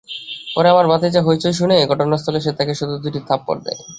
পরে 0.55 0.67
আমার 0.69 0.85
ভাতিজা 0.91 1.21
হইচই 1.23 1.53
শুনে 1.53 1.75
ঘটনাস্থলে 1.91 2.37
এসে 2.37 2.51
তাঁকে 2.57 2.73
শুধু 2.79 2.95
দুটি 3.03 3.19
থাপড় 3.29 3.59
দেয়। 3.65 3.79